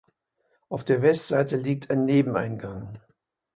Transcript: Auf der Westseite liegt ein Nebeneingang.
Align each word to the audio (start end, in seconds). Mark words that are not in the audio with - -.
Auf 0.69 0.83
der 0.83 1.03
Westseite 1.03 1.57
liegt 1.57 1.91
ein 1.91 2.05
Nebeneingang. 2.05 2.97